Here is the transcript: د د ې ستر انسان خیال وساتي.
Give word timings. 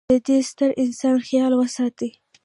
د 0.09 0.11
د 0.27 0.29
ې 0.37 0.39
ستر 0.49 0.69
انسان 0.83 1.15
خیال 1.27 1.51
وساتي. 1.55 2.09